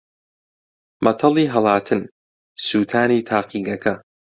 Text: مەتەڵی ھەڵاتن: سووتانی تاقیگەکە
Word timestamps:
مەتەڵی 1.03 1.51
ھەڵاتن: 1.53 2.01
سووتانی 2.65 3.25
تاقیگەکە 3.29 3.93